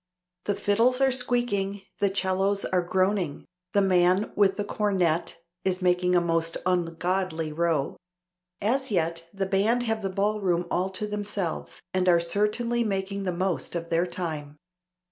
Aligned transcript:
The 0.45 0.55
fiddles 0.55 0.99
are 0.99 1.11
squeaking, 1.11 1.83
the 1.99 2.09
'cellos 2.09 2.65
are 2.65 2.81
groaning, 2.81 3.45
the 3.73 3.83
man 3.83 4.31
with 4.35 4.57
the 4.57 4.63
cornet 4.65 5.39
is 5.63 5.79
making 5.79 6.15
a 6.15 6.19
most 6.19 6.57
ungodly 6.65 7.51
row. 7.53 7.97
As 8.59 8.89
yet, 8.89 9.29
the 9.31 9.45
band 9.45 9.83
have 9.83 10.01
the 10.01 10.09
ballroom 10.09 10.65
all 10.71 10.89
to 10.89 11.05
themselves, 11.05 11.81
and 11.93 12.09
are 12.09 12.19
certainly 12.19 12.83
making 12.83 13.25
the 13.25 13.31
most 13.31 13.75
of 13.75 13.89
their 13.91 14.07
time. 14.07 14.57